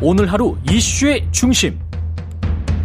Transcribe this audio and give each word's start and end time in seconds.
오늘 0.00 0.30
하루 0.30 0.56
이슈의 0.70 1.26
중심. 1.32 1.76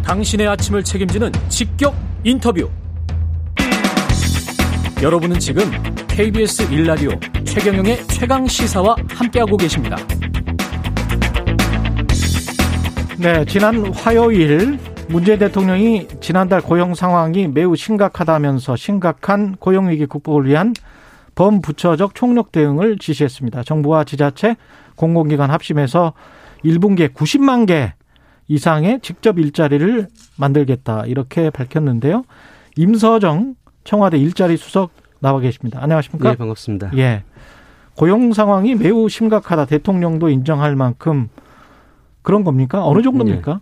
당신의 0.04 0.48
아침을 0.48 0.82
책임지는 0.82 1.30
직격 1.48 1.94
인터뷰. 2.24 2.68
여러분은 5.00 5.38
지금 5.38 5.62
KBS 6.08 6.72
일라디오 6.72 7.10
최경영의 7.44 8.08
최강 8.08 8.48
시사와 8.48 8.96
함께하고 9.10 9.56
계십니다. 9.56 9.96
네, 13.20 13.44
지난 13.44 13.94
화요일 13.94 14.80
문재인 15.08 15.38
대통령이 15.38 16.08
지난달 16.20 16.60
고용 16.60 16.96
상황이 16.96 17.46
매우 17.46 17.76
심각하다면서 17.76 18.74
심각한 18.74 19.54
고용 19.60 19.88
위기 19.88 20.06
극복을 20.06 20.46
위한 20.46 20.74
범부처적 21.36 22.16
총력 22.16 22.50
대응을 22.50 22.98
지시했습니다. 22.98 23.62
정부와 23.62 24.02
지자체, 24.02 24.56
공공기관 24.96 25.52
합심해서 25.52 26.12
1분기에 26.64 27.12
90만 27.14 27.66
개 27.66 27.92
이상의 28.48 29.00
직접 29.02 29.38
일자리를 29.38 30.08
만들겠다 30.36 31.06
이렇게 31.06 31.50
밝혔는데요. 31.50 32.24
임서정 32.76 33.54
청와대 33.84 34.18
일자리 34.18 34.56
수석 34.56 34.90
나와 35.20 35.40
계십니다. 35.40 35.78
안녕하십니까? 35.82 36.30
네, 36.30 36.36
반갑습니다. 36.36 36.90
예. 36.96 37.22
고용 37.96 38.32
상황이 38.32 38.74
매우 38.74 39.08
심각하다. 39.08 39.66
대통령도 39.66 40.28
인정할 40.28 40.74
만큼 40.76 41.28
그런 42.22 42.44
겁니까? 42.44 42.84
어느 42.84 43.02
정도입니까? 43.02 43.60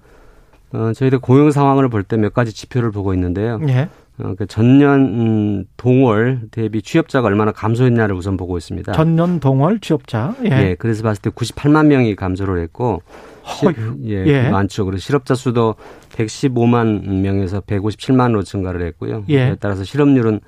네. 0.72 0.78
어, 0.78 0.92
저희들 0.94 1.18
고용 1.18 1.50
상황을 1.50 1.88
볼 1.90 2.02
때 2.04 2.16
몇 2.16 2.32
가지 2.32 2.52
지표를 2.54 2.90
보고 2.92 3.12
있는데요. 3.14 3.60
예. 3.68 3.88
어, 4.18 4.34
그 4.36 4.46
전년 4.46 5.00
음, 5.00 5.64
동월 5.76 6.42
대비 6.50 6.82
취업자가 6.82 7.28
얼마나 7.28 7.52
감소했냐를 7.52 8.14
우선 8.14 8.36
보고 8.36 8.58
있습니다. 8.58 8.92
전년 8.92 9.40
동월 9.40 9.80
취업자. 9.80 10.34
예. 10.44 10.50
예 10.50 10.76
그래서 10.78 11.02
봤을 11.02 11.22
때 11.22 11.30
98만 11.30 11.86
명이 11.86 12.14
감소를 12.16 12.60
했고, 12.62 13.02
시, 13.46 13.66
예, 14.04 14.26
예, 14.26 14.50
많죠. 14.50 14.84
그래서 14.84 15.02
실업자 15.02 15.34
수도 15.34 15.74
115만 16.12 17.20
명에서 17.20 17.60
157만으로 17.60 18.44
증가를 18.44 18.84
했고요. 18.86 19.24
예. 19.30 19.56
따라서 19.58 19.82
실업률은 19.82 20.40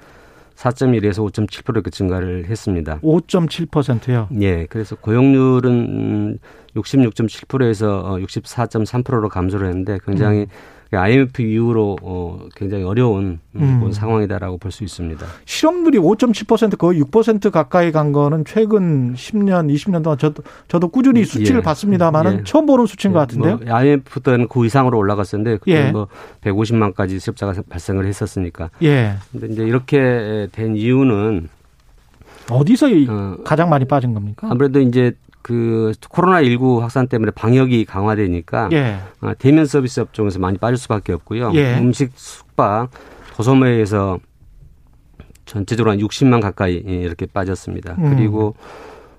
4.1에서 0.57 1.29
5.7% 1.33 1.71
이렇게 1.71 1.91
증가를 1.91 2.47
했습니다. 2.47 3.01
5.7%요? 3.01 4.29
예. 4.41 4.67
그래서 4.67 4.95
고용률은 4.95 6.39
66.7%에서 6.77 8.19
64.3%로 8.21 9.29
감소를 9.29 9.69
했는데 9.69 9.99
굉장히 10.05 10.41
음. 10.41 10.47
IMF 10.93 11.43
이후로 11.43 11.97
어, 12.03 12.47
굉장히 12.55 12.85
어려운 12.85 13.41
음. 13.57 13.91
상황이다라고 13.93 14.59
볼 14.59 14.71
수 14.71 14.85
있습니다. 14.85 15.25
실업률이 15.45 15.99
5.7% 15.99 16.77
거의 16.79 17.01
6% 17.03 17.51
가까이 17.51 17.93
간 17.93 18.13
거는 18.13 18.45
최근 18.45 19.15
10년, 19.15 19.73
20년 19.73 20.03
동안 20.03 20.19
저도 20.19 20.43
저도 20.69 20.89
꾸준히 20.89 21.25
수치를 21.25 21.61
예. 21.61 21.63
봤습니다만은 21.63 22.39
예. 22.41 22.45
처음 22.45 22.67
보는 22.67 22.87
수치인 22.87 23.13
예. 23.13 23.15
것 23.15 23.21
같은데요. 23.21 23.59
뭐 23.65 23.75
IMF 23.75 24.21
때는 24.21 24.49
그 24.49 24.67
이상으로 24.67 24.99
올라갔었는데 24.99 25.59
그때 25.59 25.87
예. 25.87 25.91
뭐 25.93 26.09
150만까지 26.43 27.21
실업자가 27.21 27.55
발생을 27.69 28.07
했었으니까. 28.07 28.71
예. 28.83 29.15
근데 29.33 29.47
이제 29.49 29.65
이렇게 29.65 30.49
된 30.53 30.77
이유는 30.77 31.49
어디서 32.51 32.89
어, 33.09 33.37
가장 33.45 33.71
많이 33.71 33.85
빠진 33.85 34.13
겁니까? 34.13 34.49
아무래도 34.51 34.81
이제 34.81 35.13
그 35.45 35.93
코로나 36.09 36.43
19 36.43 36.81
확산 36.81 37.07
때문에 37.07 37.31
방역이 37.31 37.85
강화되니까 37.85 38.71
예. 38.73 38.97
어, 39.21 39.33
대면 39.39 39.67
서비스 39.67 40.01
업종에서 40.01 40.39
많이 40.39 40.57
빠질 40.57 40.79
수밖에 40.79 41.13
없고요. 41.13 41.53
예. 41.53 41.77
음식, 41.77 42.13
숙박, 42.15 42.89
도소매에서 43.37 44.21
전체적으로 45.45 45.91
한 45.91 45.99
60만 45.99 46.41
가까이 46.41 46.77
이렇게 46.77 47.27
빠졌습니다. 47.27 47.95
음. 47.99 48.17
그리고 48.17 48.55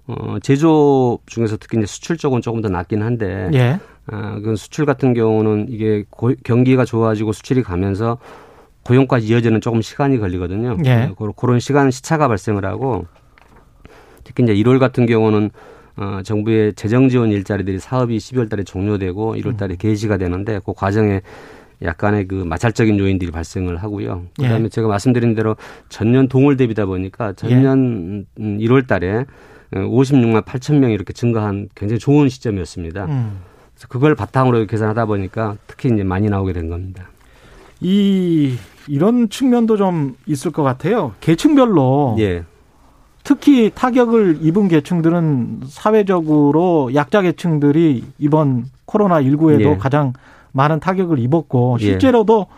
어, 0.08 0.38
제조업 0.42 1.28
중에서 1.28 1.58
특히 1.58 1.78
이제 1.78 1.86
수출 1.86 2.18
쪽은 2.18 2.42
조금 2.42 2.62
더 2.62 2.70
낫긴 2.70 3.04
한데 3.04 3.52
예. 3.54 3.80
아, 4.08 4.40
그 4.40 4.56
수출 4.56 4.88
같은 4.88 5.14
경우는 5.14 5.68
이게 5.70 6.06
고, 6.10 6.34
경기가 6.44 6.86
좋아지고 6.86 7.34
수출이 7.34 7.62
가면서 7.62 8.18
고용까지 8.84 9.28
이어지는 9.28 9.62
조금 9.62 9.84
시간이 9.84 10.18
걸리거든요. 10.18 10.78
예. 10.86 11.12
그런 11.36 11.60
시간 11.60 11.92
시차가 11.92 12.28
발생을 12.28 12.66
하고 12.66 13.06
특히 14.24 14.44
이제 14.44 14.56
1월 14.56 14.80
같은 14.80 15.06
경우는 15.06 15.52
어, 15.98 16.22
정부의 16.24 16.74
재정 16.74 17.10
지원 17.10 17.32
일자리들이 17.32 17.80
사업이 17.80 18.18
12월 18.18 18.50
달에 18.50 18.64
종료되고 18.64 19.36
1월 19.36 19.58
달에 19.58 19.76
음. 19.76 19.78
개시가 19.78 20.18
되는데 20.18 20.60
그 20.66 20.74
과정에 20.74 21.22
약간의 21.82 22.28
그 22.28 22.36
마찰적인 22.36 22.98
요인들이 23.00 23.32
발생을 23.32 23.78
하고요. 23.78 24.24
그다음에 24.38 24.66
예. 24.66 24.70
제가 24.70 24.88
말씀드린 24.88 25.36
대로 25.36 25.56
전년 25.90 26.28
동월 26.28 26.58
대비다 26.58 26.86
보니까 26.86 27.34
전년 27.34 28.26
예. 28.40 28.44
1월 28.44 28.84
음, 28.84 28.88
달에 28.88 29.26
56만 29.72 30.44
8천 30.46 30.78
명이 30.78 30.94
이렇게 30.94 31.12
증가한 31.12 31.70
굉장히 31.76 32.00
좋은 32.00 32.30
시점이었습니다. 32.30 33.06
음. 33.06 33.40
그래서 33.74 33.88
그걸 33.90 34.16
바탕으로 34.16 34.66
계산하다 34.68 35.06
보니까 35.06 35.58
특히 35.68 35.90
이제 35.94 36.04
많이 36.04 36.30
나오게 36.30 36.54
된 36.54 36.70
겁니다. 36.70 37.10
이 37.82 38.56
이런 38.88 39.30
측면도 39.30 39.76
좀 39.78 40.16
있을 40.26 40.52
것 40.52 40.64
같아요. 40.64 41.14
계층별로 41.20 42.16
예. 42.20 42.44
특히 43.26 43.72
타격을 43.74 44.38
입은 44.42 44.68
계층들은 44.68 45.62
사회적으로 45.68 46.92
약자 46.94 47.24
계층들이 47.24 48.04
이번 48.20 48.66
코로나 48.86 49.20
19에도 49.22 49.72
예. 49.72 49.78
가장 49.78 50.14
많은 50.52 50.80
타격을 50.80 51.18
입었고 51.18 51.78
예. 51.82 51.86
실제로도 51.86 52.46
예. 52.48 52.56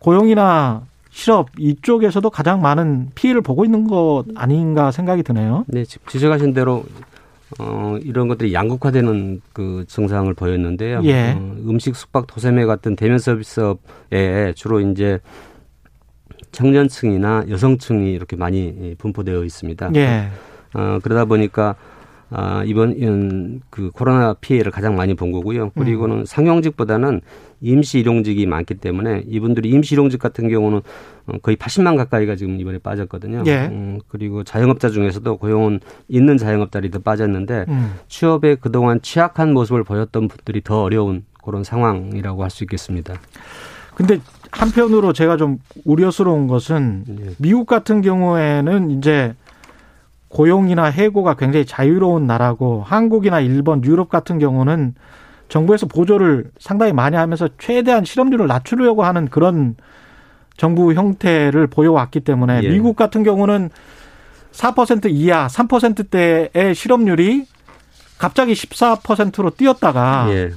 고용이나 0.00 0.82
실업 1.10 1.48
이쪽에서도 1.56 2.28
가장 2.28 2.60
많은 2.60 3.10
피해를 3.14 3.40
보고 3.40 3.64
있는 3.64 3.86
것 3.86 4.24
아닌가 4.34 4.90
생각이 4.90 5.22
드네요. 5.22 5.64
네, 5.68 5.84
지적하신 5.84 6.54
대로 6.54 6.84
어, 7.60 7.96
이런 8.02 8.26
것들이 8.26 8.52
양극화되는 8.52 9.40
그 9.52 9.84
증상을 9.86 10.32
보였는데요. 10.34 11.02
예. 11.04 11.36
어, 11.36 11.56
음식, 11.68 11.94
숙박, 11.94 12.26
도세매 12.26 12.64
같은 12.64 12.96
대면 12.96 13.18
서비스업에 13.18 14.54
주로 14.56 14.80
이제 14.80 15.20
청년층이나 16.52 17.44
여성층이 17.48 18.12
이렇게 18.12 18.36
많이 18.36 18.94
분포되어 18.98 19.44
있습니다. 19.44 19.90
예. 19.96 20.28
어, 20.74 20.98
그러다 21.02 21.24
보니까 21.24 21.76
아, 22.32 22.62
이번 22.64 23.60
그 23.70 23.90
코로나 23.90 24.34
피해를 24.34 24.70
가장 24.70 24.94
많이 24.94 25.14
본 25.14 25.32
거고요. 25.32 25.70
그리고는 25.70 26.18
음. 26.20 26.24
상용직보다는 26.24 27.22
임시 27.60 27.98
일용직이 27.98 28.46
많기 28.46 28.74
때문에 28.74 29.24
이분들이 29.26 29.68
임시 29.68 29.94
일용직 29.94 30.20
같은 30.20 30.48
경우는 30.48 30.80
어, 31.26 31.38
거의 31.42 31.56
80만 31.56 31.96
가까이가 31.96 32.36
지금 32.36 32.60
이번에 32.60 32.78
빠졌거든요. 32.78 33.42
예. 33.46 33.66
음, 33.66 33.98
그리고 34.08 34.44
자영업자 34.44 34.90
중에서도 34.90 35.36
고용은 35.38 35.80
있는 36.08 36.38
자영업자들이 36.38 36.92
더 36.92 37.00
빠졌는데 37.00 37.64
음. 37.68 37.94
취업에 38.08 38.54
그동안 38.54 39.02
취약한 39.02 39.52
모습을 39.52 39.82
보였던 39.82 40.28
분들이 40.28 40.62
더 40.62 40.82
어려운 40.82 41.24
그런 41.42 41.64
상황이라고 41.64 42.42
할 42.44 42.50
수 42.50 42.62
있겠습니다. 42.64 43.14
근데 43.94 44.18
한편으로 44.52 45.12
제가 45.12 45.36
좀 45.36 45.58
우려스러운 45.84 46.46
것은 46.46 47.04
네. 47.06 47.34
미국 47.38 47.66
같은 47.66 48.02
경우에는 48.02 48.90
이제 48.90 49.34
고용이나 50.28 50.84
해고가 50.84 51.34
굉장히 51.34 51.66
자유로운 51.66 52.26
나라고 52.26 52.82
한국이나 52.84 53.40
일본, 53.40 53.84
유럽 53.84 54.08
같은 54.08 54.38
경우는 54.38 54.94
정부에서 55.48 55.86
보조를 55.86 56.50
상당히 56.58 56.92
많이 56.92 57.16
하면서 57.16 57.48
최대한 57.58 58.04
실업률을 58.04 58.46
낮추려고 58.46 59.04
하는 59.04 59.28
그런 59.28 59.74
정부 60.56 60.94
형태를 60.94 61.66
보여왔기 61.66 62.20
때문에 62.20 62.60
예. 62.62 62.68
미국 62.68 62.94
같은 62.94 63.24
경우는 63.24 63.70
4% 64.52 65.10
이하, 65.10 65.48
3%대의 65.48 66.74
실업률이 66.74 67.46
갑자기 68.18 68.52
14%로 68.52 69.50
뛰었다가 69.50 70.26
예. 70.30 70.50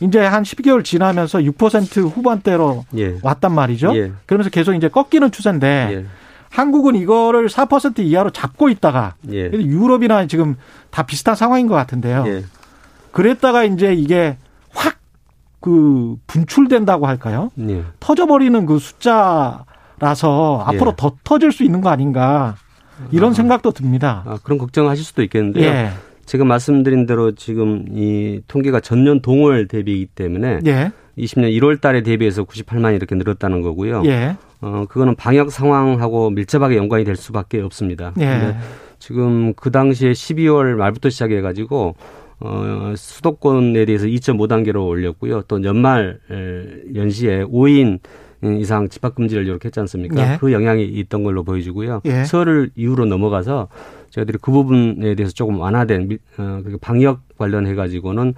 이제 0.00 0.20
한 0.20 0.42
12개월 0.42 0.84
지나면서 0.84 1.40
6% 1.40 2.08
후반대로 2.08 2.84
예. 2.96 3.18
왔단 3.22 3.52
말이죠. 3.52 3.96
예. 3.96 4.12
그러면서 4.26 4.50
계속 4.50 4.74
이제 4.74 4.88
꺾이는 4.88 5.30
추세인데 5.30 5.88
예. 5.92 6.06
한국은 6.50 6.94
이거를 6.94 7.48
4% 7.48 7.98
이하로 8.00 8.30
잡고 8.30 8.68
있다가 8.68 9.14
예. 9.32 9.50
유럽이나 9.52 10.26
지금 10.26 10.56
다 10.90 11.02
비슷한 11.02 11.34
상황인 11.34 11.66
것 11.66 11.74
같은데요. 11.74 12.24
예. 12.26 12.44
그랬다가 13.10 13.64
이제 13.64 13.92
이게 13.92 14.36
확 14.70 14.98
그 15.60 16.16
분출된다고 16.26 17.06
할까요? 17.06 17.50
예. 17.60 17.84
터져버리는 18.00 18.66
그 18.66 18.78
숫자라서 18.78 20.62
앞으로 20.66 20.94
더 20.96 21.16
터질 21.24 21.52
수 21.52 21.64
있는 21.64 21.80
거 21.80 21.90
아닌가 21.90 22.56
이런 23.10 23.30
아, 23.30 23.34
생각도 23.34 23.72
듭니다. 23.72 24.22
아, 24.26 24.38
그런 24.42 24.58
걱정하실 24.58 25.04
수도 25.04 25.22
있겠는데요. 25.22 25.90
예. 26.28 26.30
지금 26.30 26.46
말씀드린 26.46 27.06
대로 27.06 27.32
지금 27.32 27.86
이 27.90 28.40
통계가 28.46 28.80
전년 28.80 29.20
동월 29.20 29.66
대비이기 29.66 30.06
때문에 30.14 30.60
예. 30.66 30.92
20년 31.16 31.50
1월 31.58 31.80
달에 31.80 32.02
대비해서 32.02 32.44
98만이 32.44 32.94
이렇게 32.94 33.14
늘었다는 33.14 33.62
거고요. 33.62 34.02
예. 34.04 34.36
어, 34.60 34.84
그거는 34.88 35.14
방역 35.16 35.50
상황하고 35.50 36.30
밀접하게 36.30 36.76
연관이 36.76 37.04
될 37.04 37.16
수밖에 37.16 37.60
없습니다. 37.60 38.12
예. 38.20 38.56
지금 38.98 39.54
그 39.54 39.70
당시에 39.70 40.12
12월 40.12 40.74
말부터 40.74 41.10
시작해 41.10 41.40
가지고 41.40 41.96
어, 42.40 42.92
수도권에 42.96 43.84
대해서 43.84 44.06
2.5단계로 44.06 44.86
올렸고요. 44.86 45.42
또 45.48 45.62
연말 45.64 46.20
연시에 46.94 47.44
5인 47.44 48.00
이상 48.42 48.88
집합 48.88 49.14
금지를 49.14 49.46
이렇게 49.46 49.66
했지 49.66 49.80
않습니까? 49.80 50.34
예. 50.34 50.36
그 50.38 50.52
영향이 50.52 50.84
있던 50.84 51.24
걸로 51.24 51.42
보여지고요. 51.42 52.02
예. 52.04 52.24
설을 52.24 52.70
이후로 52.76 53.06
넘어가서 53.06 53.68
저희들이 54.10 54.38
그 54.40 54.50
부분에 54.52 55.14
대해서 55.14 55.32
조금 55.32 55.58
완화된 55.58 56.08
미- 56.08 56.18
어, 56.38 56.60
그 56.64 56.78
방역 56.80 57.20
관련해 57.36 57.74
가지고는 57.74 58.34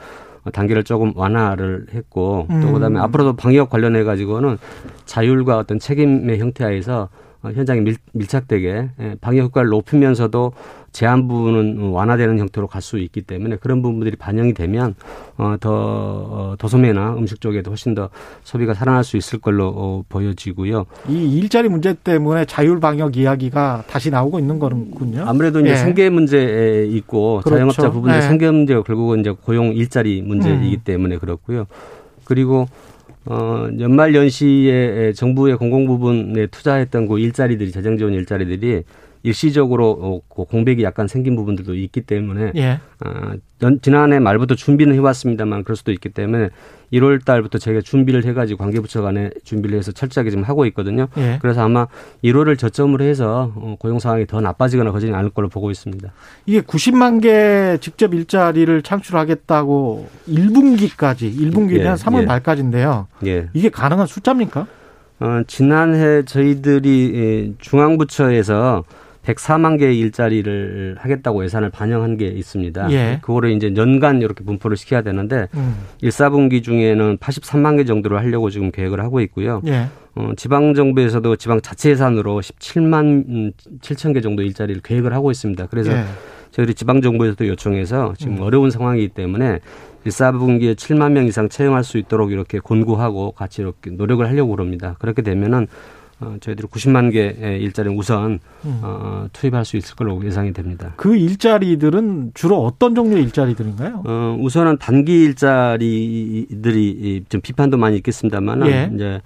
단계를 0.53 0.85
조금 0.85 1.13
완화를 1.15 1.87
했고 1.93 2.47
또 2.49 2.55
음. 2.55 2.73
그다음에 2.73 2.99
앞으로도 3.01 3.35
방역 3.35 3.69
관련해 3.69 4.05
가지고는 4.05 4.57
자율과 5.05 5.59
어떤 5.59 5.79
책임의 5.79 6.39
형태하에서 6.39 7.03
어, 7.03 7.09
현장에 7.43 7.81
밀, 7.81 7.97
밀착되게 8.13 8.89
예, 9.01 9.17
방역 9.21 9.45
효과를 9.45 9.71
높이면서도 9.71 10.53
제한 10.93 11.29
부분은 11.29 11.91
완화되는 11.91 12.39
형태로 12.39 12.67
갈 12.67 12.81
수 12.83 12.99
있기 12.99 13.23
때문에 13.23 13.57
그런 13.57 13.83
부분들이 13.83 14.17
반영이 14.17 14.55
되면 14.55 14.95
어, 15.37 15.55
더 15.61 15.71
어, 15.71 16.55
도소매나 16.59 17.15
음식 17.15 17.41
쪽에도 17.41 17.71
훨씬 17.71 17.95
더 17.95 18.09
소비가 18.43 18.75
살아날 18.75 19.05
수 19.05 19.17
있을 19.17 19.39
걸로 19.39 19.69
어, 19.69 20.03
보여지고요. 20.09 20.87
이 21.09 21.39
일자리 21.39 21.69
문제 21.69 21.95
때문에 21.95 22.47
자율 22.47 22.81
방역 22.81 23.17
이야기가 23.17 23.85
다시 23.87 24.11
나오고 24.11 24.39
있는 24.39 24.59
거군요. 24.59 25.25
아무래도 25.27 25.61
이제 25.61 25.71
예. 25.71 25.77
생계 25.77 26.09
문제 26.11 26.89
있고 26.91 27.41
그렇죠. 27.45 27.57
자영업자 27.57 27.91
부분의 27.91 28.21
네. 28.21 28.27
생계 28.27 28.51
문제가 28.51 28.83
결국은 28.83 29.21
이제 29.21 29.31
고용 29.31 29.75
일자리 29.75 30.23
문제이기 30.23 30.77
음. 30.77 30.81
때문에 30.83 31.19
그렇고요. 31.19 31.67
그리고 32.25 32.67
어 33.31 33.69
연말 33.79 34.13
연시에 34.13 35.13
정부의 35.13 35.57
공공 35.57 35.87
부분에 35.87 36.49
투자했던 36.49 37.07
그 37.07 37.21
일자리들이 37.21 37.71
재정 37.71 37.97
지원 37.97 38.13
일자리들이 38.13 38.83
일시적으로 39.23 39.99
어, 40.01 40.21
그 40.35 40.45
공백이 40.45 40.83
약간 40.83 41.07
생긴 41.09 41.37
부분들도 41.37 41.75
있기 41.75 42.01
때문에 42.03 42.53
예. 42.57 42.81
아, 43.01 43.35
연- 43.63 43.79
지난해 43.83 44.19
말부터 44.19 44.55
준비는 44.55 44.95
해왔습니다만 44.95 45.65
그럴 45.65 45.77
수도 45.77 45.93
있기 45.93 46.09
때문에 46.09 46.49
1월 46.93 47.25
달부터 47.25 47.59
저희가 47.59 47.83
준비를 47.83 48.25
해가지고 48.25 48.59
관계부처 48.59 49.03
간에 49.03 49.31
준비를 49.45 49.79
해서 49.79 49.93
철저하게 49.93 50.31
지금 50.31 50.43
하고 50.45 50.65
있거든요. 50.67 51.07
예. 51.19 51.39
그래서 51.41 51.63
아마 51.63 51.87
1월을 52.25 52.59
저점으로 52.59 53.05
해서 53.05 53.53
어, 53.55 53.77
고용 53.79 53.99
상황이 53.99 54.27
더 54.27 54.41
나빠지거나 54.41 54.91
그러지는 54.91 55.15
않을 55.15 55.31
걸로 55.31 55.49
보고 55.49 55.71
있습니다. 55.71 56.11
이게 56.47 56.63
90만 56.63 57.21
개 57.23 57.77
직접 57.81 58.13
일자리를 58.15 58.83
창출하겠다고 58.83 60.09
1분기까지 60.29 61.33
1분기는 61.37 61.81
예, 61.81 61.95
3월 61.95 62.23
예. 62.23 62.27
말까지인데요. 62.27 63.07
예. 63.27 63.49
이게 63.53 63.69
가능한 63.69 64.07
숫자입니까? 64.07 64.67
어, 65.21 65.43
지난해 65.47 66.23
저희들이 66.25 67.13
예, 67.15 67.53
중앙부처에서 67.59 68.85
104만 69.25 69.79
개의 69.79 69.99
일자리를 69.99 70.97
하겠다고 70.99 71.45
예산을 71.45 71.71
반영한 71.71 72.17
게 72.17 72.27
있습니다. 72.27 72.91
예. 72.93 73.19
그거를 73.23 73.51
이제 73.51 73.73
연간 73.77 74.23
이렇게 74.23 74.45
분포를 74.45 74.77
시켜야 74.77 75.03
되는데 75.03 75.49
음. 75.55 75.77
1, 76.01 76.09
4분기 76.09 76.63
중에는 76.63 77.19
83만 77.19 77.77
개 77.77 77.85
정도를 77.85 78.19
하려고 78.19 78.51
지금 78.51 78.71
계획을 78.71 79.01
하고 79.01 79.21
있고요. 79.21 79.61
예. 79.67 79.87
어, 80.15 80.33
지방 80.37 80.75
정부에서도 80.75 81.37
지방 81.37 81.61
자체 81.61 81.91
예산으로 81.91 82.41
17만 82.41 83.53
7천 83.81 84.15
개 84.15 84.21
정도 84.21 84.43
일자리를 84.43 84.81
계획을 84.83 85.13
하고 85.13 85.31
있습니다. 85.31 85.67
그래서 85.67 85.93
예. 85.93 86.05
저희들이 86.51 86.75
지방 86.75 87.01
정부에서도 87.01 87.47
요청해서 87.47 88.15
지금 88.19 88.39
음. 88.39 88.43
어려운 88.43 88.71
상황이기 88.71 89.09
때문에 89.09 89.61
1, 90.05 90.13
4분기에 90.13 90.75
7만 90.75 91.13
명 91.13 91.27
이상 91.27 91.49
채용할 91.49 91.85
수 91.85 91.99
있도록 91.99 92.33
이렇게 92.33 92.59
권고하고 92.59 93.33
같이 93.33 93.61
이렇게 93.63 93.91
노력을 93.91 94.27
하려고 94.27 94.51
그럽니다. 94.53 94.97
그렇게 94.99 95.23
되면은 95.23 95.69
어, 96.21 96.37
저희들이 96.41 96.69
90만 96.69 97.13
개의 97.13 97.63
일자리 97.63 97.89
우선 97.89 98.41
음. 98.65 98.81
어, 98.83 99.27
투입할 99.33 99.65
수 99.65 99.77
있을 99.77 99.97
걸로 99.97 100.23
예상이 100.25 100.53
됩니다. 100.53 100.93
그 100.97 101.17
일자리들은 101.17 102.33
주로 102.35 102.63
어떤 102.63 102.95
종류의 102.95 103.25
일자리들인가요? 103.25 104.03
어, 104.05 104.37
우선은 104.41 104.79
단기 104.79 105.25
일자리들이 105.25 107.25
좀 107.29 107.41
비판도 107.41 107.79
많이 107.79 107.97
있겠습니다만은 107.97 108.67
예. 108.69 108.91
이제 108.95 109.21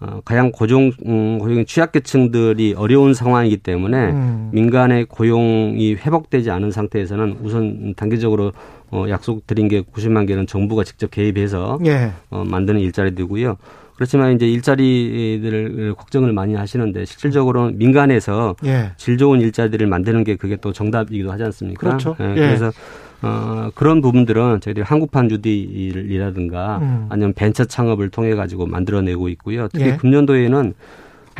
어, 0.00 0.20
가장 0.24 0.50
고종 0.50 0.92
음, 1.06 1.38
고용 1.38 1.64
취약계층들이 1.66 2.74
어려운 2.76 3.12
상황이기 3.12 3.58
때문에 3.58 4.10
음. 4.10 4.50
민간의 4.52 5.04
고용이 5.04 5.94
회복되지 5.94 6.50
않은 6.50 6.70
상태에서는 6.70 7.38
우선 7.42 7.94
단기적으로 7.94 8.52
어, 8.90 9.04
약속 9.08 9.46
드린 9.46 9.68
게 9.68 9.82
90만 9.82 10.26
개는 10.26 10.46
정부가 10.46 10.84
직접 10.84 11.10
개입해서 11.10 11.78
예. 11.84 12.12
어, 12.30 12.44
만드는 12.44 12.80
일자리들고요. 12.80 13.56
그렇지만 14.00 14.34
이제 14.34 14.48
일자리들을 14.48 15.94
걱정을 15.94 16.32
많이 16.32 16.54
하시는데 16.54 17.04
실질적으로는 17.04 17.76
민간에서 17.76 18.56
예. 18.64 18.92
질 18.96 19.18
좋은 19.18 19.42
일자리들을 19.42 19.86
만드는 19.86 20.24
게 20.24 20.36
그게 20.36 20.56
또 20.56 20.72
정답이기도 20.72 21.30
하지 21.30 21.44
않습니까? 21.44 21.80
그렇죠. 21.86 22.16
예, 22.18 22.30
예. 22.30 22.34
그래서 22.34 22.72
어, 23.20 23.68
그런 23.74 24.00
부분들은 24.00 24.60
저희들이 24.62 24.84
한국판 24.84 25.28
뉴딜이라든가 25.28 26.78
음. 26.78 27.06
아니면 27.10 27.34
벤처 27.34 27.66
창업을 27.66 28.08
통해 28.08 28.34
가지고 28.34 28.64
만들어내고 28.64 29.28
있고요. 29.28 29.68
특히 29.68 29.88
예. 29.88 29.96
금년도에는 29.98 30.72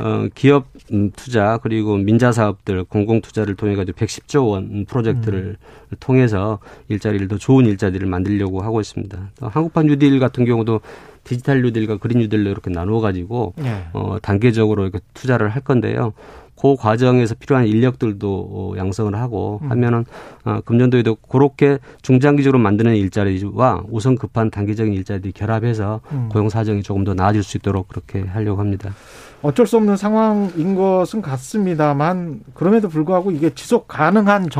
어, 0.01 0.29
기업 0.35 0.67
음, 0.93 1.11
투자 1.15 1.59
그리고 1.63 1.97
민자 1.97 2.33
사업들 2.33 2.85
공공 2.85 3.21
투자를 3.21 3.55
통해 3.55 3.77
가지고 3.77 3.99
110조 3.99 4.51
원 4.51 4.85
프로젝트를 4.87 5.57
음. 5.61 5.97
통해서 6.01 6.59
일자리를 6.89 7.29
더 7.29 7.39
좋은 7.39 7.67
일자리를 7.67 8.07
만들려고 8.07 8.63
하고 8.63 8.81
있습니다. 8.81 9.31
또 9.39 9.49
한국판 9.49 9.87
뉴딜 9.87 10.19
같은 10.19 10.45
경우도 10.45 10.81
디지털 11.25 11.63
뉴딜과 11.63 11.99
그린 11.99 12.19
뉴딜로 12.19 12.51
이렇게 12.51 12.71
나누어 12.71 13.01
가지고 13.01 13.55
예. 13.61 13.85
어, 13.93 14.17
단계적으로 14.21 14.83
이렇게 14.83 15.01
투자를 15.15 15.51
할 15.51 15.63
건데요. 15.63 16.13
그 16.61 16.77
과정에서 16.77 17.35
필요한 17.37 17.67
인력들도 17.67 18.49
어, 18.53 18.75
양성을 18.77 19.15
하고 19.15 19.61
음. 19.63 19.71
하면은 19.71 20.05
어, 20.45 20.61
금년도에도 20.65 21.15
그렇게 21.17 21.79
중장기적으로 22.03 22.59
만드는 22.59 22.97
일자리와 22.97 23.85
우선 23.89 24.17
급한 24.17 24.51
단기적인 24.51 24.93
일자리들이 24.93 25.33
결합해서 25.33 26.01
음. 26.13 26.29
고용 26.31 26.51
사정이 26.51 26.83
조금 26.83 27.05
더 27.05 27.15
나아질 27.15 27.43
수 27.43 27.57
있도록 27.57 27.89
그렇게 27.89 28.21
하려고 28.21 28.61
합니다. 28.61 28.95
어쩔 29.43 29.67
수 29.67 29.77
없는 29.79 29.97
상황인 29.97 30.75
것은 30.75 31.23
같습니다만 31.23 32.41
그럼에도 32.55 32.89
불구하고 32.89 33.31
이게 33.31 33.51
지속 33.55 33.89
가능한 33.89 34.51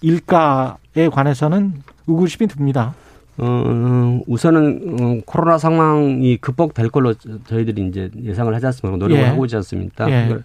정책일까에 0.00 1.08
관해서는 1.12 1.74
의구심이 2.06 2.48
듭니다. 2.48 2.94
어, 3.38 4.20
우선은 4.26 4.96
어, 5.00 5.18
코로나 5.24 5.56
상황이 5.58 6.36
극복될 6.38 6.90
걸로 6.90 7.14
저- 7.14 7.38
저희들이 7.46 7.86
이제 7.88 8.10
예상을 8.22 8.54
하지 8.54 8.66
않습니까? 8.66 8.96
노력을 8.98 9.22
예. 9.22 9.26
하고 9.28 9.44
있지 9.46 9.56
않습니까? 9.56 10.10
예. 10.10 10.36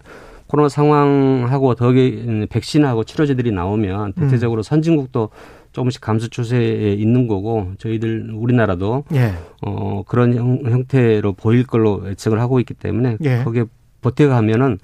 코로나 0.46 0.68
상황하고 0.68 1.74
더기 1.74 2.46
백신하고 2.48 3.04
치료제들이 3.04 3.50
나오면 3.50 4.12
음. 4.16 4.20
대체적으로 4.22 4.62
선진국도 4.62 5.30
조금씩 5.76 6.00
감소 6.00 6.28
추세에 6.28 6.94
있는 6.94 7.26
거고 7.26 7.72
저희들 7.76 8.30
우리나라도 8.34 9.04
예. 9.12 9.34
어, 9.60 10.02
그런 10.08 10.34
형, 10.34 10.60
형태로 10.64 11.34
보일 11.34 11.66
걸로 11.66 12.02
예측을 12.08 12.40
하고 12.40 12.60
있기 12.60 12.72
때문에 12.72 13.18
예. 13.22 13.42
거기에 13.44 13.64
버텨가면은 14.00 14.78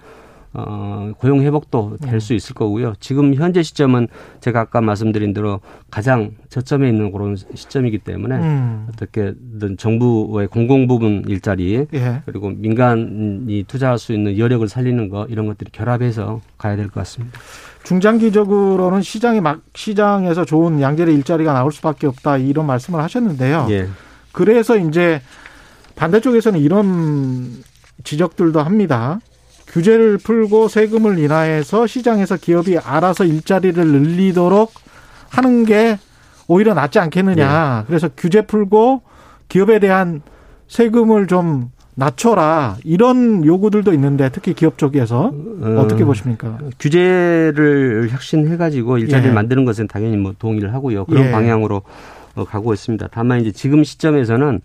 어, 0.55 1.13
고용 1.17 1.41
회복도 1.41 1.97
될 2.03 2.13
음. 2.13 2.21
수 2.21 2.35
있을 2.35 2.55
거고요. 2.55 2.93
지금 3.01 3.33
현재 3.33 3.63
시점은 3.63 4.09
제가 4.41 4.61
아까 4.61 4.83
말씀드린 4.83 5.33
대로 5.33 5.61
가장 5.91 6.33
저점에 6.51 6.91
있는 6.91 7.11
그런 7.11 7.37
시점이기 7.37 7.97
때문에 8.01 8.35
음. 8.37 8.87
어떻게든 8.91 9.79
정부의 9.79 10.49
공공 10.49 10.89
부분 10.89 11.25
일자리 11.27 11.87
예. 11.95 12.23
그리고 12.27 12.51
민간이 12.51 13.65
투자할 13.67 13.99
수 13.99 14.13
있는 14.13 14.37
여력을 14.37 14.69
살리는 14.69 15.09
거 15.09 15.25
이런 15.31 15.47
것들이 15.47 15.71
결합해서 15.73 16.43
가야 16.59 16.77
될 16.77 16.89
것 16.89 16.97
같습니다. 16.97 17.41
중장기적으로는 17.85 19.03
시장에 19.03 19.41
막 19.41 19.61
시장에서 19.75 20.45
좋은 20.45 20.81
양질의 20.81 21.15
일자리가 21.17 21.53
나올 21.53 21.73
수밖에 21.73 22.07
없다 22.07 22.39
이런 22.39 22.67
말씀을 22.67 23.03
하셨는데요. 23.03 23.67
예. 23.71 23.89
그래서 24.33 24.77
이제 24.77 25.21
반대쪽에서는 25.97 26.59
이런 26.61 27.63
지적들도 28.05 28.61
합니다. 28.61 29.21
규제를 29.69 30.19
풀고 30.19 30.69
세금을 30.69 31.19
인하해서 31.19 31.87
시장에서 31.87 32.37
기업이 32.37 32.79
알아서 32.79 33.25
일자리를 33.25 33.85
늘리도록 33.85 34.73
하는 35.31 35.65
게 35.65 35.99
오히려 36.47 36.75
낫지 36.75 36.99
않겠느냐. 36.99 37.85
그래서 37.87 38.09
규제 38.17 38.43
풀고 38.43 39.03
기업에 39.49 39.79
대한 39.79 40.23
세금을 40.69 41.27
좀 41.27 41.71
낮춰라. 41.95 42.77
이런 42.85 43.45
요구들도 43.45 43.93
있는데 43.93 44.31
특히 44.31 44.55
기업 44.55 44.79
쪽에서 44.79 45.33
어떻게 45.77 46.05
보십니까? 46.05 46.59
규제를 46.79 48.09
혁신해가지고 48.11 48.99
일자리를 48.99 49.31
예. 49.31 49.35
만드는 49.35 49.65
것은 49.65 49.89
당연히 49.89 50.17
뭐 50.17 50.35
동의를 50.39 50.73
하고요. 50.73 51.05
그런 51.05 51.27
예. 51.27 51.31
방향으로 51.31 51.83
어, 52.35 52.45
가고 52.45 52.73
있습니다. 52.73 53.09
다만 53.11 53.43
이제 53.43 53.53
지금 53.53 53.85
시점에서는 53.85 54.61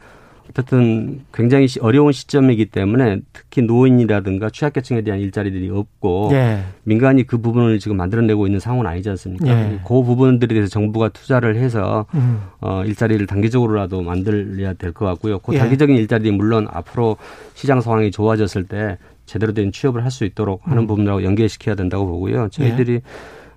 어쨌든 0.49 1.21
굉장히 1.33 1.67
시- 1.67 1.79
어려운 1.79 2.11
시점이기 2.11 2.67
때문에 2.67 3.19
특히 3.33 3.61
노인이라든가 3.61 4.49
취약계층에 4.49 5.01
대한 5.01 5.19
일자리들이 5.19 5.69
없고 5.69 6.29
예. 6.33 6.59
민간이 6.83 7.23
그 7.27 7.37
부분을 7.39 7.79
지금 7.79 7.97
만들어내고 7.97 8.47
있는 8.47 8.59
상황은 8.59 8.87
아니지 8.87 9.09
않습니까? 9.11 9.47
예. 9.47 9.79
그 9.85 10.03
부분들에 10.03 10.53
대해서 10.53 10.69
정부가 10.69 11.09
투자를 11.09 11.55
해서 11.57 12.05
음. 12.15 12.41
어, 12.61 12.83
일자리를 12.85 13.25
단기적으로라도 13.27 14.01
만들어야 14.01 14.73
될 14.73 14.93
것 14.93 15.05
같고요. 15.05 15.39
그 15.39 15.53
예. 15.53 15.59
단기적인 15.59 15.95
일자리 15.95 16.31
물론 16.31 16.67
앞으로 16.71 17.17
시장 17.53 17.81
상황이 17.81 18.09
좋아졌을 18.11 18.63
때 18.63 18.97
제대로 19.25 19.53
된 19.53 19.71
취업을 19.73 20.03
할 20.03 20.11
수 20.11 20.23
있도록 20.23 20.61
하는 20.65 20.83
음. 20.83 20.87
부분하고 20.87 21.23
연계시켜야 21.23 21.75
된다고 21.75 22.07
보고요. 22.07 22.45
예. 22.45 22.49
저희들이 22.49 23.01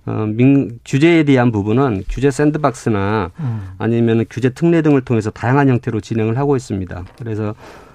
어, 0.05 0.25
민, 0.27 0.79
규제에 0.83 1.23
대한 1.23 1.51
부분은 1.51 2.03
규제 2.09 2.31
샌드박스나 2.31 3.31
음. 3.39 3.61
아니면 3.77 4.25
규제 4.29 4.49
특례 4.49 4.81
등을 4.81 5.01
통해서 5.01 5.29
다양한 5.29 5.69
형태로 5.69 6.01
진행을 6.01 6.37
하고 6.37 6.55
있습니다. 6.55 7.05
그래서 7.19 7.53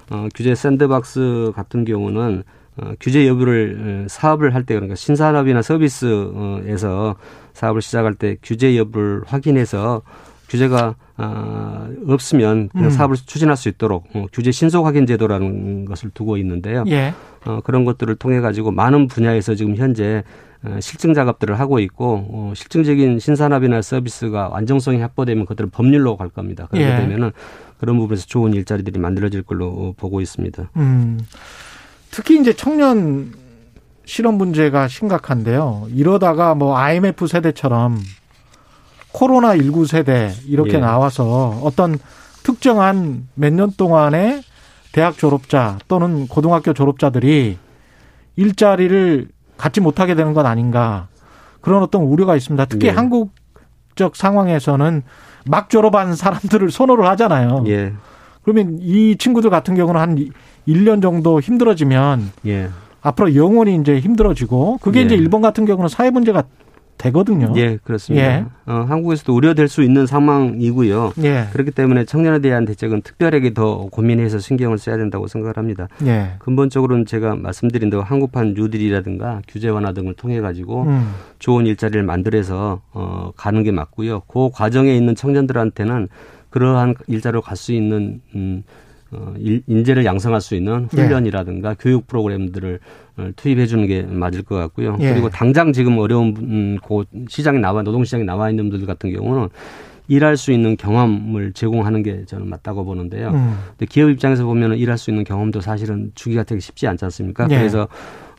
어, 0.09 0.27
규제 0.33 0.55
샌드박스 0.55 1.51
같은 1.55 1.83
경우는 1.83 2.43
어, 2.77 2.91
규제 2.99 3.27
여부를 3.27 4.03
어, 4.05 4.07
사업을 4.07 4.53
할 4.53 4.63
때 4.63 4.75
그러니까 4.75 4.95
신산업이나 4.95 5.61
서비스에서 5.61 7.15
사업을 7.53 7.81
시작할 7.81 8.13
때 8.13 8.37
규제 8.43 8.77
여부를 8.77 9.23
확인해서 9.25 10.01
규제가 10.49 10.95
아, 11.17 11.89
없으면 12.07 12.69
그냥 12.69 12.85
음. 12.85 12.89
사업을 12.91 13.17
추진할 13.17 13.57
수 13.57 13.67
있도록 13.69 14.05
어, 14.13 14.27
규제 14.31 14.51
신속 14.51 14.85
확인 14.85 15.05
제도라는 15.07 15.85
것을 15.85 16.11
두고 16.11 16.37
있는데요. 16.37 16.83
예. 16.87 17.13
어, 17.47 17.61
그런 17.63 17.85
것들을 17.85 18.13
통해 18.15 18.41
가지고 18.41 18.71
많은 18.71 19.07
분야에서 19.07 19.55
지금 19.55 19.75
현재 19.77 20.23
어, 20.63 20.77
실증 20.81 21.13
작업들을 21.13 21.57
하고 21.59 21.79
있고 21.79 22.27
어, 22.29 22.53
실증적인 22.55 23.19
신산업이나 23.19 23.81
서비스가 23.81 24.49
완전성이 24.49 24.99
확보되면 24.99 25.45
그들은 25.45 25.69
법률로 25.69 26.17
갈 26.17 26.29
겁니다. 26.29 26.67
그렇게 26.69 26.91
예. 26.91 26.97
되면은 26.97 27.31
그런 27.79 27.97
부분에서 27.97 28.25
좋은 28.25 28.53
일자리들이 28.53 28.99
만들어질 28.99 29.43
걸로 29.43 29.93
보고 29.97 30.19
있습니다. 30.19 30.71
음. 30.75 31.19
특히 32.11 32.39
이제 32.39 32.51
청년 32.53 33.31
실업 34.05 34.33
문제가 34.35 34.87
심각한데요. 34.87 35.87
이러다가 35.91 36.55
뭐 36.55 36.75
IMF 36.77 37.27
세대처럼 37.27 37.99
코로나 39.11 39.55
19 39.55 39.85
세대 39.85 40.31
이렇게 40.47 40.73
예. 40.75 40.77
나와서 40.79 41.59
어떤 41.63 41.97
특정한 42.43 43.27
몇 43.35 43.53
년 43.53 43.71
동안의 43.77 44.41
대학 44.97 45.15
졸업자 45.15 45.77
또는 45.87 46.27
고등학교 46.27 46.73
졸업자들이 46.73 47.59
일자리를 48.35 49.27
갖지 49.55 49.79
못하게 49.79 50.15
되는 50.15 50.33
건 50.33 50.47
아닌가 50.47 51.07
그런 51.61 51.83
어떤 51.83 52.01
우려가 52.01 52.35
있습니다. 52.35 52.65
특히 52.65 52.87
예. 52.87 52.91
한국적 52.91 54.15
상황에서는 54.15 55.03
막 55.45 55.69
졸업한 55.69 56.15
사람들을 56.15 56.71
선호를 56.71 57.05
하잖아요. 57.09 57.63
예. 57.67 57.93
그러면 58.41 58.79
이 58.81 59.17
친구들 59.19 59.51
같은 59.51 59.75
경우는 59.75 60.01
한 60.01 60.17
1년 60.67 60.99
정도 61.03 61.39
힘들어지면 61.41 62.31
예. 62.47 62.69
앞으로 63.03 63.35
영원히 63.35 63.75
이제 63.75 63.99
힘들어지고 63.99 64.79
그게 64.81 65.01
예. 65.01 65.03
이제 65.03 65.13
일본 65.13 65.43
같은 65.43 65.65
경우는 65.65 65.89
사회 65.89 66.09
문제가 66.09 66.41
되거든요. 66.97 67.53
예, 67.55 67.77
그렇습니다. 67.83 68.25
예. 68.25 68.45
어, 68.65 68.85
한국에서도 68.87 69.33
우려될 69.33 69.67
수 69.67 69.83
있는 69.83 70.05
상황이고요. 70.05 71.13
예. 71.23 71.47
그렇기 71.51 71.71
때문에 71.71 72.05
청년에 72.05 72.39
대한 72.39 72.65
대책은 72.65 73.01
특별하게 73.01 73.53
더 73.53 73.87
고민해서 73.91 74.39
신경을 74.39 74.77
써야 74.77 74.97
된다고 74.97 75.27
생각을 75.27 75.57
합니다. 75.57 75.87
예. 76.05 76.31
근본적으로는 76.39 77.05
제가 77.05 77.35
말씀드린 77.35 77.89
대로 77.89 78.03
한국판 78.03 78.53
뉴딜이라든가 78.55 79.41
규제 79.47 79.69
완화 79.69 79.91
등을 79.93 80.13
통해 80.15 80.39
가지고 80.41 80.83
음. 80.83 81.13
좋은 81.39 81.65
일자리를 81.65 82.01
만들어서 82.03 82.81
어, 82.93 83.31
가는 83.35 83.63
게 83.63 83.71
맞고요. 83.71 84.21
그 84.27 84.49
과정에 84.51 84.95
있는 84.95 85.15
청년들한테는 85.15 86.09
그러한 86.49 86.95
일자리로 87.07 87.41
갈 87.41 87.57
수 87.57 87.73
있는 87.73 88.21
음, 88.35 88.63
어, 89.11 89.33
인재를 89.37 90.05
양성할 90.05 90.41
수 90.41 90.55
있는 90.55 90.87
예. 90.97 91.01
훈련이라든가 91.01 91.71
예. 91.71 91.75
교육 91.79 92.07
프로그램들을 92.07 92.79
어, 93.17 93.29
투입해 93.35 93.65
주는 93.65 93.87
게 93.87 94.03
맞을 94.03 94.43
것 94.43 94.55
같고요. 94.55 94.97
예. 94.99 95.11
그리고 95.11 95.29
당장 95.29 95.73
지금 95.73 95.97
어려운 95.97 96.35
음, 96.37 96.77
그 96.85 97.05
시장에 97.29 97.59
나와 97.59 97.83
노동 97.83 98.03
시장에 98.03 98.23
나와 98.23 98.49
있는 98.49 98.69
분들 98.69 98.85
같은 98.85 99.11
경우는 99.13 99.49
일할 100.09 100.37
수 100.37 100.51
있는 100.51 100.77
경험을 100.77 101.51
제공하는 101.53 102.01
게 102.01 102.23
저는 102.25 102.47
맞다고 102.47 102.85
보는데요. 102.85 103.29
음. 103.29 103.57
근데 103.71 103.85
기업 103.87 104.09
입장에서 104.09 104.45
보면 104.45 104.77
일할 104.77 104.97
수 104.97 105.09
있는 105.09 105.23
경험도 105.23 105.61
사실은 105.61 106.11
주기가 106.15 106.43
되게 106.43 106.59
쉽지 106.59 106.87
않지 106.87 107.03
않습니까? 107.05 107.47
예. 107.49 107.57
그래서 107.57 107.87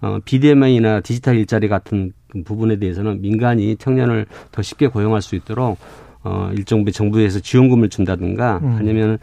어, 0.01 0.19
비대면이나 0.25 1.01
디지털 1.01 1.37
일자리 1.37 1.69
같은 1.69 2.13
부분에 2.45 2.77
대해서는 2.77 3.21
민간이 3.21 3.77
청년을 3.77 4.27
더 4.53 4.63
쉽게 4.63 4.87
고용할 4.87 5.23
수 5.23 5.35
있도록 5.35 5.79
어, 6.25 6.51
일정부 6.55 6.93
정부에서 6.93 7.41
지원금을 7.41 7.89
준다든가 7.89 8.61
음. 8.63 8.77
아니면 8.79 9.15
어, 9.15 9.19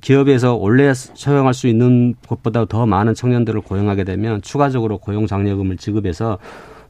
기업에서 0.00 0.54
원래 0.54 0.92
처용할 0.92 1.54
수 1.54 1.68
있는 1.68 2.14
것보다 2.26 2.64
더 2.64 2.86
많은 2.86 3.14
청년들을 3.14 3.60
고용하게 3.62 4.04
되면 4.04 4.42
추가적으로 4.42 4.98
고용 4.98 5.26
장려금을 5.26 5.76
지급해서 5.76 6.38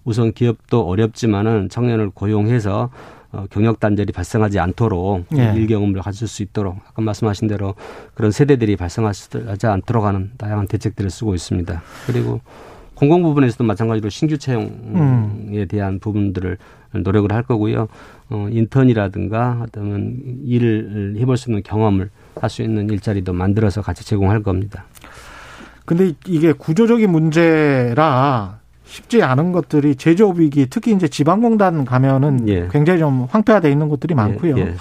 우선 0.05 0.33
기업도 0.33 0.87
어렵지만은 0.87 1.69
청년을 1.69 2.11
고용해서 2.11 2.91
어, 3.31 3.45
경력 3.51 3.79
단절이 3.79 4.13
발생하지 4.13 4.59
않도록 4.59 5.27
예. 5.37 5.53
일 5.55 5.67
경험을 5.67 6.01
가질 6.01 6.27
수 6.27 6.43
있도록 6.43 6.79
아까 6.89 7.03
말씀하신 7.03 7.47
대로 7.47 7.75
그런 8.15 8.31
세대들이 8.31 8.77
발생하지 8.77 9.67
않도록 9.67 10.05
하는 10.05 10.31
다양한 10.39 10.67
대책들을 10.67 11.11
쓰고 11.11 11.35
있습니다. 11.35 11.83
그리고 12.07 12.41
공공 12.95 13.23
부분에서도 13.23 13.63
마찬가지로 13.65 14.09
신규 14.09 14.39
채용에 14.39 14.67
음. 14.67 15.67
대한 15.69 15.99
부분들을 16.01 16.57
노력을 16.95 17.31
할 17.31 17.43
거고요. 17.43 17.89
어, 18.31 18.49
인턴이라든가 18.51 19.61
어떤 19.63 20.21
일을 20.45 21.17
해볼 21.19 21.37
수 21.37 21.51
있는 21.51 21.63
경험을 21.63 22.09
할 22.43 22.51
수 22.51 22.63
있는 22.63 22.89
일자리도 22.91 23.33
만들어서 23.33 23.83
같이 23.83 24.05
제공할 24.05 24.43
겁니다. 24.43 24.85
근데 25.85 26.13
이게 26.27 26.53
구조적인 26.53 27.11
문제라 27.11 28.59
쉽지 28.85 29.23
않은 29.23 29.53
것들이 29.53 29.97
제조업 29.97 30.39
위기 30.39 30.67
특히 30.69 30.93
이제 30.93 31.09
지방공단 31.09 31.85
가면은 31.85 32.49
예. 32.49 32.69
굉장히 32.71 32.99
좀 33.01 33.27
황폐화돼 33.31 33.71
있는 33.71 33.89
곳들이 33.89 34.15
많고요. 34.15 34.57
예. 34.59 34.61
예. 34.63 34.75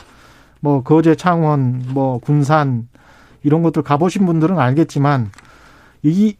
뭐 0.60 0.82
거제 0.84 1.16
창원 1.16 1.84
뭐 1.90 2.20
군산 2.20 2.88
이런 3.44 3.62
것들 3.64 3.84
가보신 3.84 4.26
분들은 4.26 4.58
알겠지만 4.58 5.32
이 6.04 6.36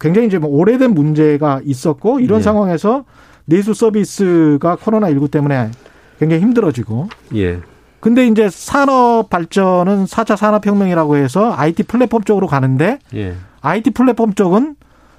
굉장히 0.00 0.26
이제 0.28 0.38
뭐 0.38 0.50
오래된 0.50 0.92
문제가 0.92 1.60
있었고 1.64 2.20
이런 2.20 2.40
예. 2.40 2.42
상황에서 2.42 3.04
내수 3.44 3.74
서비스가 3.74 4.76
코로나 4.76 5.08
19 5.08 5.28
때문에 5.28 5.70
굉장히 6.18 6.42
힘들어지고. 6.42 7.08
예. 7.36 7.60
근데 8.04 8.26
이제 8.26 8.50
산업 8.50 9.30
발전은 9.30 10.04
4차 10.04 10.36
산업혁명이라고 10.36 11.16
해서 11.16 11.54
IT 11.56 11.84
플랫폼 11.84 12.22
쪽으로 12.22 12.46
가는데 12.46 12.98
예. 13.14 13.34
IT 13.62 13.92
플랫폼 13.92 14.34
쪽은 14.34 14.76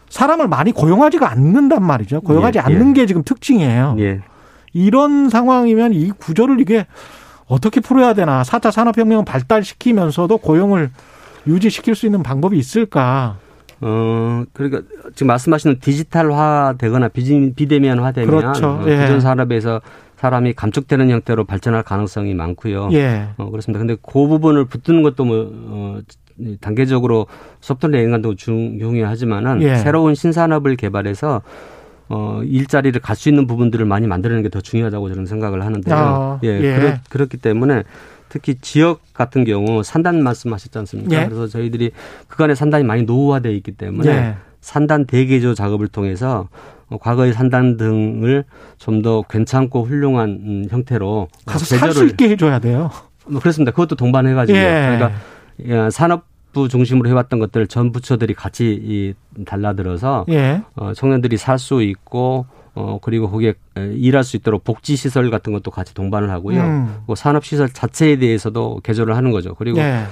사람을 0.09 0.47
많이 0.47 0.71
고용하지가 0.71 1.31
않는단 1.31 1.81
말이죠. 1.81 2.21
고용하지 2.21 2.59
예. 2.59 2.61
않는 2.61 2.89
예. 2.89 3.01
게 3.01 3.05
지금 3.07 3.23
특징이에요. 3.23 3.95
예. 3.97 4.21
이런 4.73 5.29
상황이면 5.29 5.95
이 5.95 6.11
구조를 6.11 6.61
이게 6.61 6.85
어떻게 7.47 7.81
풀어야 7.81 8.13
되나. 8.13 8.43
4차 8.43 8.69
산업혁명을 8.69 9.25
발달시키면서도 9.25 10.37
고용을 10.37 10.91
유지시킬 11.47 11.95
수 11.95 12.05
있는 12.05 12.21
방법이 12.21 12.55
있을까. 12.55 13.37
어, 13.81 14.43
그러니까 14.53 14.83
지금 15.15 15.25
말씀하시는 15.29 15.79
디지털화 15.79 16.75
되거나 16.77 17.07
비대면화 17.07 18.11
되면 18.11 18.29
그렇죠. 18.29 18.67
어, 18.67 18.83
예. 18.85 19.01
기존 19.01 19.21
산업에서 19.21 19.81
사람이 20.25 20.53
감축되는 20.53 21.11
형태로 21.11 21.43
발전할 21.45 21.83
가능성이 21.83 22.33
많고요. 22.33 22.89
예. 22.93 23.27
어, 23.37 23.51
그렇습니다. 23.51 23.77
근데 23.77 23.95
그 24.01 24.27
부분을 24.27 24.65
붙드는 24.65 25.03
것도 25.03 25.23
뭐, 25.23 25.51
어, 25.53 25.99
단계적으로 26.61 27.27
소프트웨어 27.61 28.01
인간도 28.01 28.33
중요하지만은 28.35 29.61
예. 29.61 29.75
새로운 29.77 30.15
신산업을 30.15 30.77
개발해서 30.77 31.43
어, 32.09 32.41
일자리를 32.43 32.99
갈 33.01 33.15
수 33.15 33.29
있는 33.29 33.45
부분들을 33.45 33.85
많이 33.85 34.07
만들어내는 34.07 34.41
게 34.43 34.49
더 34.49 34.61
중요하다고 34.61 35.09
저는 35.09 35.25
생각을 35.27 35.63
하는데요. 35.63 35.95
아, 35.95 36.39
예, 36.43 36.49
예. 36.59 36.75
그렇, 36.75 36.93
그렇기 37.09 37.37
때문에 37.37 37.83
특히 38.29 38.55
지역 38.55 39.01
같은 39.13 39.43
경우 39.45 39.83
산단 39.83 40.23
말씀하셨지 40.23 40.75
않습니까? 40.79 41.21
예. 41.21 41.25
그래서 41.25 41.45
저희들이 41.47 41.91
그간의 42.27 42.55
산단이 42.55 42.83
많이 42.83 43.03
노후화되어 43.03 43.51
있기 43.53 43.73
때문에 43.73 44.09
예. 44.09 44.35
산단 44.61 45.05
대개조 45.05 45.53
작업을 45.53 45.87
통해서 45.87 46.47
과거의 47.01 47.33
산단 47.33 47.77
등을 47.77 48.43
좀 48.77 49.01
더 49.01 49.21
괜찮고 49.23 49.83
훌륭한 49.85 50.29
음, 50.29 50.65
형태로 50.69 51.27
가서 51.45 51.65
살 51.65 51.91
수 51.93 52.05
있게 52.05 52.29
해줘야 52.29 52.59
돼요. 52.59 52.91
뭐 53.27 53.39
그렇습니다. 53.41 53.71
그것도 53.71 53.95
동반해가지고 53.95 54.57
예. 54.57 54.97
그러니까 55.57 55.89
산업 55.91 56.23
부 56.53 56.69
중심으로 56.69 57.09
해왔던 57.09 57.39
것들 57.39 57.67
전 57.67 57.91
부처들이 57.91 58.33
같이 58.33 58.79
이 58.81 59.13
달라들어서 59.45 60.25
예. 60.29 60.61
어, 60.75 60.93
청년들이 60.93 61.35
살 61.37 61.59
수 61.59 61.81
있고 61.83 62.45
어 62.75 62.99
그리고 63.01 63.29
거기에 63.29 63.55
일할 63.75 64.23
수 64.23 64.37
있도록 64.37 64.63
복지 64.63 64.95
시설 64.95 65.29
같은 65.31 65.51
것도 65.53 65.71
같이 65.71 65.93
동반을 65.93 66.29
하고요. 66.29 66.61
음. 66.61 66.95
그 67.07 67.15
산업 67.15 67.43
시설 67.45 67.67
자체에 67.69 68.17
대해서도 68.17 68.79
개조를 68.83 69.15
하는 69.17 69.31
거죠. 69.31 69.53
그리고 69.55 69.79
예. 69.79 70.03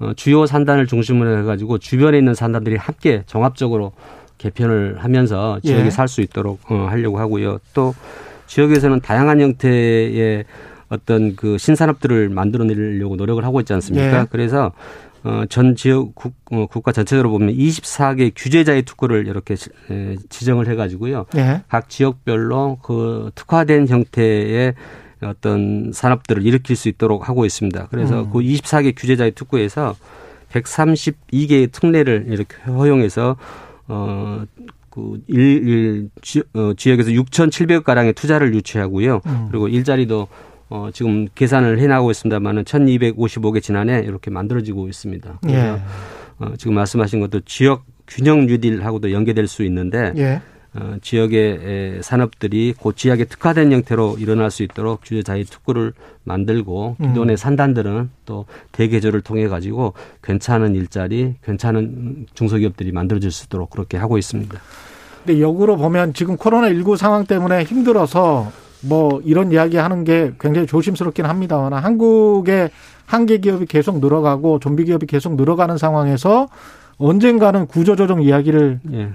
어, 0.00 0.12
주요 0.16 0.44
산단을 0.46 0.86
중심으로 0.88 1.38
해가지고 1.38 1.78
주변에 1.78 2.18
있는 2.18 2.34
산단들이 2.34 2.76
함께 2.76 3.22
종합적으로 3.26 3.92
개편을 4.42 4.96
하면서 4.98 5.60
지역에 5.62 5.86
예. 5.86 5.90
살수 5.90 6.20
있도록 6.22 6.70
어, 6.70 6.86
하려고 6.90 7.18
하고요. 7.18 7.58
또 7.74 7.94
지역에서는 8.46 9.00
다양한 9.00 9.40
형태의 9.40 10.44
어떤 10.88 11.36
그 11.36 11.56
신산업들을 11.58 12.28
만들어내려고 12.28 13.16
노력을 13.16 13.42
하고 13.44 13.60
있지 13.60 13.72
않습니까? 13.72 14.20
예. 14.20 14.26
그래서 14.30 14.72
어, 15.24 15.44
전 15.48 15.76
지역 15.76 16.14
국, 16.16 16.34
어, 16.50 16.66
국가 16.66 16.90
전체적으로 16.90 17.30
보면 17.30 17.54
24개 17.54 18.32
규제자의 18.34 18.82
특구를 18.82 19.28
이렇게 19.28 19.54
에, 19.90 20.16
지정을 20.28 20.68
해가지고요. 20.68 21.26
예. 21.36 21.62
각 21.68 21.88
지역별로 21.88 22.78
그 22.82 23.30
특화된 23.36 23.86
형태의 23.86 24.74
어떤 25.22 25.92
산업들을 25.94 26.44
일으킬 26.44 26.74
수 26.74 26.88
있도록 26.88 27.28
하고 27.28 27.46
있습니다. 27.46 27.86
그래서 27.90 28.22
음. 28.22 28.30
그 28.32 28.40
24개 28.40 28.92
규제자의 28.96 29.30
특구에서 29.32 29.94
132개의 30.52 31.70
특례를 31.70 32.26
이렇게 32.28 32.56
허용해서 32.66 33.36
어, 33.88 34.44
그 34.90 35.20
일, 35.26 35.68
일, 35.68 36.10
지, 36.20 36.42
어, 36.54 36.72
지역에서 36.76 37.10
6,700억 37.10 37.84
가량의 37.84 38.12
투자를 38.12 38.54
유치하고요. 38.54 39.20
음. 39.26 39.48
그리고 39.50 39.68
일자리도 39.68 40.28
어, 40.68 40.88
지금 40.92 41.26
계산을 41.34 41.78
해 41.78 41.86
나가고 41.86 42.10
있습니다만은 42.10 42.64
1,255개 42.64 43.62
지난해 43.62 44.00
이렇게 44.00 44.30
만들어지고 44.30 44.88
있습니다. 44.88 45.38
그래서 45.42 45.58
예. 45.58 45.80
어, 46.38 46.54
지금 46.56 46.74
말씀하신 46.74 47.20
것도 47.20 47.40
지역 47.40 47.84
균형 48.06 48.46
뉴딜하고도 48.46 49.12
연계될 49.12 49.46
수 49.48 49.64
있는데 49.64 50.12
예. 50.16 50.40
어, 50.74 50.96
지역의 51.02 52.00
산업들이 52.02 52.74
그 52.82 52.94
지역에 52.94 53.24
특화된 53.24 53.72
형태로 53.72 54.16
일어날 54.18 54.50
수 54.50 54.62
있도록 54.62 55.04
주요 55.04 55.22
자유 55.22 55.44
특구를 55.44 55.92
만들고 56.24 56.96
음. 56.98 57.08
기존의 57.08 57.36
산단들은 57.36 58.10
또 58.24 58.46
대개조를 58.72 59.20
통해 59.20 59.48
가지고 59.48 59.92
괜찮은 60.22 60.74
일자리, 60.74 61.34
괜찮은 61.44 62.26
중소기업들이 62.34 62.92
만들어질 62.92 63.30
수 63.30 63.46
있도록 63.46 63.70
그렇게 63.70 63.98
하고 63.98 64.16
있습니다. 64.16 64.58
근데 65.24 65.40
역으로 65.40 65.76
보면 65.76 66.14
지금 66.14 66.36
코로나 66.36 66.68
19 66.68 66.96
상황 66.96 67.26
때문에 67.26 67.64
힘들어서 67.64 68.50
뭐 68.80 69.20
이런 69.24 69.52
이야기 69.52 69.76
하는 69.76 70.04
게 70.04 70.32
굉장히 70.40 70.66
조심스럽긴 70.66 71.26
합니다만 71.26 71.72
한국의 71.74 72.70
한계 73.06 73.38
기업이 73.38 73.66
계속 73.66 74.00
늘어가고 74.00 74.58
좀비 74.58 74.86
기업이 74.86 75.06
계속 75.06 75.36
늘어가는 75.36 75.76
상황에서 75.76 76.48
언젠가는 76.98 77.66
구조조정 77.66 78.22
이야기를 78.22 78.80
예. 78.92 79.12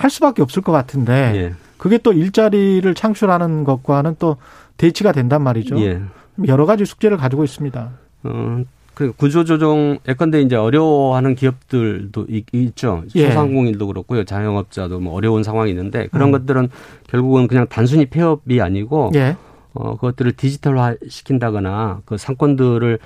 할 0.00 0.08
수밖에 0.08 0.40
없을 0.40 0.62
것 0.62 0.72
같은데 0.72 1.32
예. 1.34 1.54
그게 1.76 1.98
또 1.98 2.14
일자리를 2.14 2.94
창출하는 2.94 3.64
것과는 3.64 4.16
또 4.18 4.38
대치가 4.78 5.12
된단 5.12 5.42
말이죠. 5.42 5.78
예. 5.80 6.00
여러 6.46 6.64
가지 6.64 6.86
숙제를 6.86 7.18
가지고 7.18 7.44
있습니다. 7.44 7.90
어, 8.22 8.62
그 8.94 9.12
구조조정 9.12 9.98
예컨대 10.08 10.40
이제 10.40 10.56
어려워하는 10.56 11.34
기업들도 11.34 12.26
있, 12.30 12.46
있죠. 12.54 13.02
예. 13.14 13.28
소상공인도 13.28 13.86
그렇고요. 13.88 14.24
자영업자도 14.24 15.00
뭐 15.00 15.12
어려운 15.12 15.42
상황이 15.42 15.70
있는데 15.70 16.06
그런 16.06 16.30
음. 16.30 16.32
것들은 16.32 16.70
결국은 17.06 17.46
그냥 17.46 17.66
단순히 17.68 18.06
폐업이 18.06 18.58
아니고 18.62 19.10
예. 19.16 19.36
어, 19.74 19.96
그것들을 19.96 20.32
디지털화 20.32 20.96
시킨다거나 21.10 22.00
그 22.06 22.16
상권들을 22.16 22.98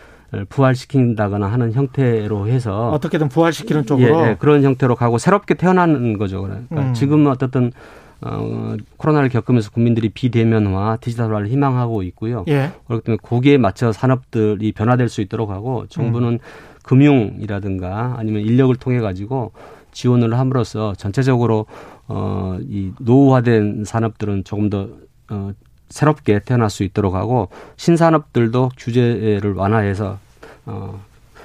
부활시킨다거나 0.48 1.46
하는 1.46 1.72
형태로 1.72 2.48
해서 2.48 2.90
어떻게든 2.90 3.28
부활시키는 3.28 3.86
쪽으로 3.86 4.26
예, 4.26 4.30
예, 4.30 4.36
그런 4.38 4.62
형태로 4.62 4.96
가고 4.96 5.18
새롭게 5.18 5.54
태어나는 5.54 6.18
거죠. 6.18 6.42
그러니까 6.42 6.80
음. 6.80 6.94
지금 6.94 7.26
어떻든 7.26 7.72
어, 8.20 8.76
코로나를 8.96 9.28
겪으면서 9.28 9.70
국민들이 9.70 10.08
비대면화, 10.08 10.96
디지털화를 11.00 11.48
희망하고 11.48 12.02
있고요. 12.04 12.44
예. 12.48 12.70
그렇기 12.86 13.04
때문에 13.04 13.18
거기에 13.22 13.58
맞춰 13.58 13.92
산업들이 13.92 14.72
변화될 14.72 15.08
수 15.08 15.20
있도록 15.20 15.50
하고 15.50 15.86
정부는 15.88 16.28
음. 16.34 16.38
금융이라든가 16.82 18.14
아니면 18.16 18.42
인력을 18.42 18.74
통해 18.76 19.00
가지고 19.00 19.52
지원을 19.92 20.38
함으로써 20.38 20.94
전체적으로 20.94 21.66
어, 22.08 22.58
이 22.60 22.92
노후화된 22.98 23.84
산업들은 23.84 24.44
조금 24.44 24.70
더 24.70 24.88
어, 25.30 25.52
새롭게 25.88 26.40
태어날 26.40 26.70
수 26.70 26.82
있도록 26.82 27.14
하고 27.14 27.48
신산업들도 27.76 28.70
규제를 28.76 29.54
완화해서 29.54 30.18
어, 30.66 31.00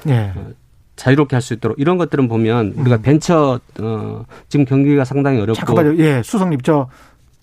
예. 0.07 0.33
자유롭게 0.95 1.35
할 1.35 1.41
수 1.41 1.53
있도록 1.53 1.79
이런 1.79 1.97
것들은 1.97 2.27
보면 2.27 2.73
우리가 2.75 2.97
음. 2.97 3.01
벤처 3.01 3.59
어, 3.79 4.25
지금 4.49 4.65
경기가 4.65 5.05
상당히 5.05 5.39
어렵고 5.39 5.53
잠깐만요. 5.55 5.97
예, 5.99 6.21
수석님 6.23 6.59
저 6.61 6.89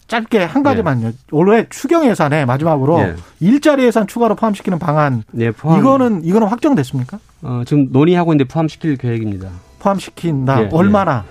짧게 0.09 0.45
한 0.45 0.63
가지만요. 0.63 1.13
올해 1.33 1.67
추경 1.69 2.07
예산에 2.07 2.45
마지막으로 2.45 3.01
예. 3.01 3.15
일자리 3.41 3.85
예산 3.85 4.07
추가로 4.07 4.35
포함시키는 4.37 4.79
방안 4.79 5.25
네, 5.33 5.51
포함, 5.51 5.81
이거는 5.81 6.25
이거는 6.25 6.47
확정됐습니까? 6.49 7.19
어, 7.43 7.63
지금 7.67 7.89
논의하고 7.91 8.33
있는데 8.33 8.47
포함시킬 8.47 8.97
계획입니다. 8.99 9.49
포함시킨다. 9.81 10.65
예, 10.65 10.69
얼마나? 10.73 11.25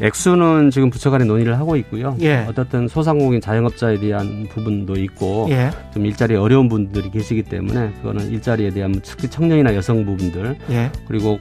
액수는 0.00 0.70
지금 0.70 0.90
부처 0.90 1.10
간에 1.10 1.24
논의를 1.24 1.58
하고 1.58 1.76
있고요. 1.76 2.16
예. 2.20 2.46
어떻든 2.48 2.88
소상공인 2.88 3.40
자영업자에 3.40 3.98
대한 4.00 4.46
부분도 4.50 4.96
있고 4.96 5.48
예. 5.50 5.70
좀 5.92 6.06
일자리 6.06 6.36
어려운 6.36 6.68
분들이 6.68 7.10
계시기 7.10 7.42
때문에 7.42 7.92
그거는 8.00 8.30
일자리에 8.30 8.70
대한 8.70 9.00
특히 9.02 9.28
청년이나 9.28 9.74
여성 9.74 10.04
부분들 10.04 10.56
예. 10.70 10.90
그리고 11.06 11.38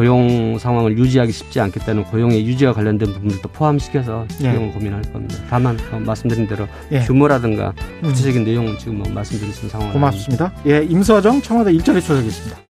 고용 0.00 0.58
상황을 0.58 0.96
유지하기 0.96 1.30
쉽지 1.30 1.60
않기 1.60 1.80
때문에 1.80 2.06
고용의 2.06 2.46
유지와 2.46 2.72
관련된 2.72 3.12
부분들도 3.12 3.46
포함시켜서 3.50 4.26
예. 4.40 4.50
수용을 4.50 4.72
고민할 4.72 5.02
겁니다. 5.02 5.36
다만 5.50 5.76
어, 5.92 5.98
말씀드린 5.98 6.46
대로 6.46 6.66
예. 6.90 7.00
규모라든가 7.00 7.74
음. 8.02 8.08
구체적인 8.08 8.44
내용은 8.44 8.78
지금 8.78 8.98
뭐 8.98 9.12
말씀드릴 9.12 9.52
수 9.52 9.60
있는 9.60 9.70
상황은 9.70 9.92
고맙습니다. 9.92 10.52
예, 10.66 10.82
임서정 10.82 11.42
청와대 11.42 11.72
일자리 11.72 12.00
수석이었습니다. 12.00 12.56